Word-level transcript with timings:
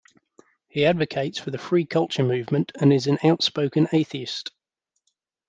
He 0.67 0.87
advocates 0.87 1.37
for 1.37 1.51
the 1.51 1.59
Free 1.59 1.85
culture 1.85 2.23
movement 2.23 2.71
and 2.79 2.91
is 2.91 3.05
an 3.05 3.19
outspoken 3.23 3.87
atheist. 3.93 4.49